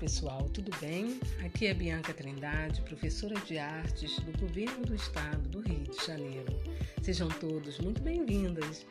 [0.00, 1.20] pessoal, tudo bem?
[1.44, 6.58] Aqui é Bianca Trindade, professora de artes do Governo do Estado do Rio de Janeiro.
[7.02, 8.86] Sejam todos muito bem-vindos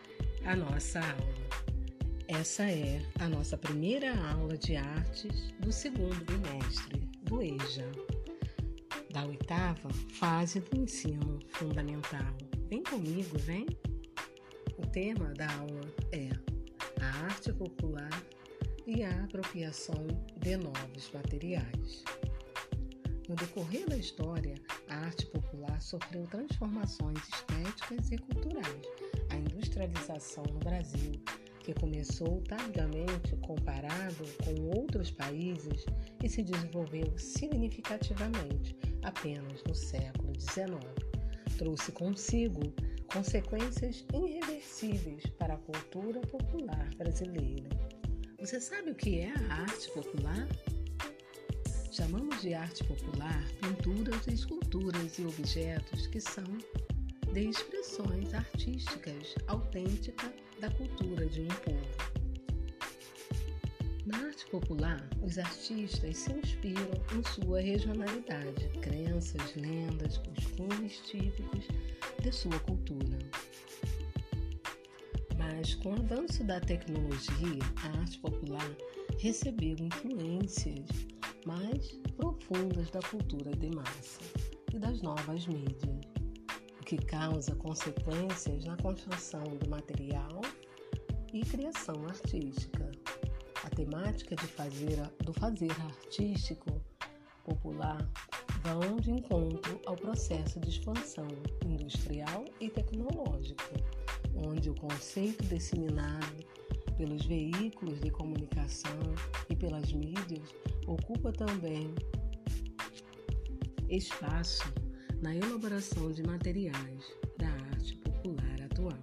[0.45, 1.49] à nossa aula.
[2.27, 7.91] Essa é a nossa primeira aula de artes do segundo bimestre do EJA,
[9.11, 9.89] da oitava
[10.19, 12.37] fase do ensino fundamental.
[12.69, 13.65] Vem comigo, vem?
[14.77, 16.29] O tema da aula é
[17.01, 18.11] a arte popular
[18.89, 20.07] e a apropriação
[20.37, 22.03] de novos materiais.
[23.27, 24.55] No decorrer da história,
[24.89, 28.81] a arte popular sofreu transformações estéticas e culturais.
[29.29, 31.11] A industrialização no Brasil,
[31.59, 35.85] que começou tardiamente comparado com outros países
[36.23, 40.79] e se desenvolveu significativamente apenas no século XIX,
[41.59, 42.73] trouxe consigo
[43.13, 47.98] consequências irreversíveis para a cultura popular brasileira.
[48.39, 50.47] Você sabe o que é a arte popular?
[51.91, 56.45] Chamamos de arte popular pinturas, esculturas e objetos que são
[57.33, 61.87] de expressões artísticas autênticas da cultura de um povo.
[64.05, 71.65] Na arte popular, os artistas se inspiram em sua regionalidade, crenças, lendas, costumes típicos
[72.21, 73.19] de sua cultura.
[75.51, 78.69] Mas com o avanço da tecnologia, a arte popular
[79.17, 80.87] recebeu influências
[81.45, 84.21] mais profundas da cultura de massa
[84.71, 86.01] e das novas mídias,
[86.79, 90.41] o que causa consequências na construção do material
[91.33, 92.91] e criação artística.
[93.63, 96.79] A temática de fazer, do fazer artístico
[97.43, 98.07] popular
[98.61, 101.27] vão de encontro ao processo de expansão
[101.65, 103.98] industrial e tecnológica
[104.35, 106.45] onde o conceito disseminado
[106.97, 108.99] pelos veículos de comunicação
[109.49, 110.53] e pelas mídias
[110.85, 111.93] ocupa também
[113.89, 114.71] espaço
[115.21, 117.03] na elaboração de materiais
[117.37, 118.99] da arte popular atual.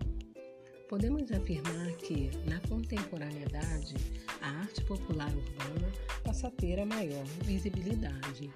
[0.88, 3.94] Podemos afirmar que, na contemporaneidade,
[4.41, 5.92] a arte popular urbana
[6.25, 8.50] passa a ter a maior visibilidade,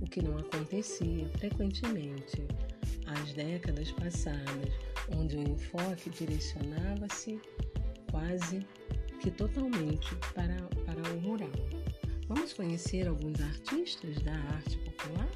[0.00, 2.42] o que não acontecia frequentemente
[3.06, 4.72] às décadas passadas,
[5.14, 7.40] onde o enfoque direcionava-se
[8.10, 8.66] quase
[9.20, 11.52] que totalmente para, para o rural.
[12.28, 15.28] Vamos conhecer alguns artistas da arte popular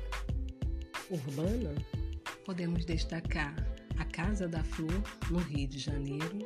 [1.10, 1.74] urbana?
[2.44, 3.54] Podemos destacar
[3.98, 6.38] a Casa da Flor, no Rio de Janeiro,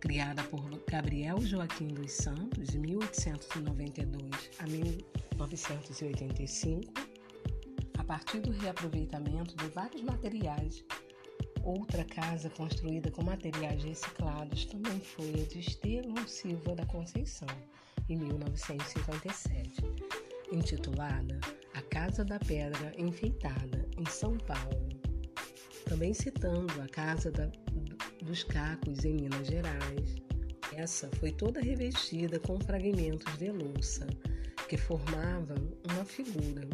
[0.00, 6.92] criada por Gabriel Joaquim dos Santos, de 1892 a 1985,
[7.98, 10.84] a partir do reaproveitamento de vários materiais
[11.66, 17.48] Outra casa construída com materiais reciclados também foi a de Estevão Silva da Conceição,
[18.08, 19.82] em 1957,
[20.52, 21.40] intitulada
[21.74, 24.88] A Casa da Pedra Enfeitada, em São Paulo.
[25.86, 27.50] Também citando a Casa da,
[28.22, 30.14] dos Cacos, em Minas Gerais.
[30.72, 34.06] Essa foi toda revestida com fragmentos de louça
[34.68, 35.56] que formavam
[35.90, 36.68] uma figura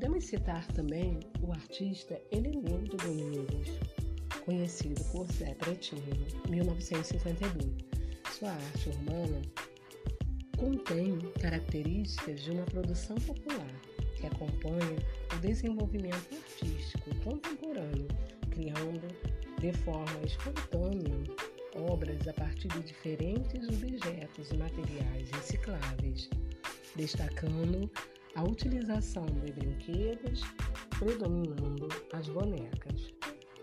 [0.00, 3.68] Podemos citar também o artista Helenildo Domingos,
[4.46, 6.02] conhecido por Zé Pretinho,
[6.48, 7.84] 1952.
[8.32, 9.42] Sua arte urbana
[10.56, 13.74] contém características de uma produção popular
[14.16, 14.96] que acompanha
[15.36, 18.08] o desenvolvimento artístico contemporâneo,
[18.50, 19.06] criando
[19.60, 21.14] de forma espontânea
[21.76, 26.30] obras a partir de diferentes objetos e materiais recicláveis,
[26.96, 27.90] destacando
[28.34, 30.42] a utilização de brinquedos
[30.98, 33.12] predominando as bonecas.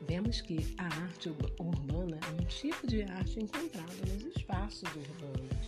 [0.08, 1.30] Vemos que a arte
[1.60, 5.68] urbana é um tipo de arte encontrado nos espaços urbanos.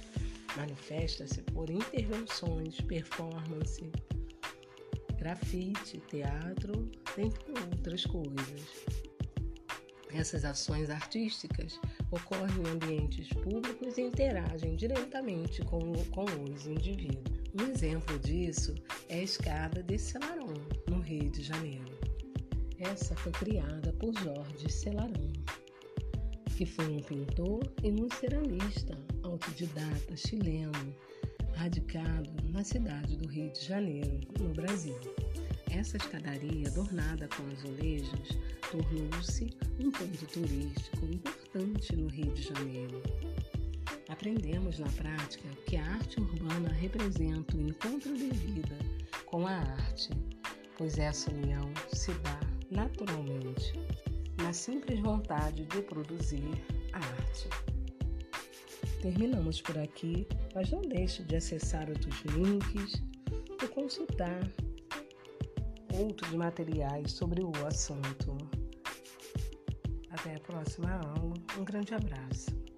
[0.56, 3.92] Manifesta-se por intervenções, performance,
[5.18, 8.86] grafite, teatro, entre outras coisas.
[10.12, 11.80] Essas ações artísticas
[12.12, 15.80] ocorrem em ambientes públicos e interagem diretamente com,
[16.12, 17.39] com os indivíduos.
[17.58, 18.76] Um exemplo disso
[19.08, 20.54] é a escada de Celarón,
[20.88, 21.98] no Rio de Janeiro.
[22.78, 25.34] Essa foi criada por Jorge Celarón,
[26.56, 30.96] que foi um pintor e um ceramista autodidata chileno,
[31.56, 35.00] radicado na cidade do Rio de Janeiro, no Brasil.
[35.72, 38.38] Essa escadaria, adornada com azulejos,
[38.70, 39.50] tornou-se
[39.80, 43.02] um ponto turístico importante no Rio de Janeiro.
[44.10, 48.78] Aprendemos na prática que a arte urbana representa o encontro de vida
[49.28, 50.10] com a arte,
[50.78, 52.40] pois essa união se dá
[52.72, 53.74] naturalmente
[54.42, 56.50] na simples vontade de produzir
[56.94, 57.50] a arte.
[59.02, 63.02] terminamos por aqui, mas não deixe de acessar outros links
[63.64, 64.42] e consultar
[65.94, 68.38] outros materiais sobre o assunto.
[70.10, 71.34] Até a próxima aula.
[71.58, 72.69] Um grande abraço.